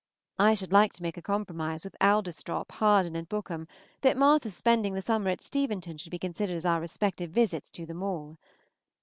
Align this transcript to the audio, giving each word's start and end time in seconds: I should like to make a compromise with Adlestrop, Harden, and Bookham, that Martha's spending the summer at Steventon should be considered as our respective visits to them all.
I 0.39 0.55
should 0.55 0.71
like 0.73 0.93
to 0.93 1.03
make 1.03 1.15
a 1.15 1.21
compromise 1.21 1.83
with 1.83 1.95
Adlestrop, 2.01 2.71
Harden, 2.71 3.15
and 3.15 3.29
Bookham, 3.29 3.67
that 4.01 4.17
Martha's 4.17 4.55
spending 4.57 4.95
the 4.95 5.01
summer 5.03 5.29
at 5.29 5.43
Steventon 5.43 5.97
should 5.99 6.09
be 6.09 6.17
considered 6.17 6.55
as 6.55 6.65
our 6.65 6.81
respective 6.81 7.29
visits 7.29 7.69
to 7.69 7.85
them 7.85 8.01
all. 8.01 8.39